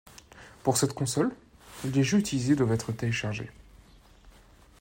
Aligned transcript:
Pour 0.63 0.77
cette 0.77 0.93
console, 0.95 1.31
les 1.85 2.01
jeux 2.03 2.17
utilisés 2.17 2.55
doivent 2.55 2.71
être 2.71 2.91
téléchargés. 2.91 3.51